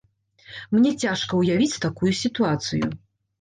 [0.75, 2.91] Мне цяжка ўявіць такую сітуацыю.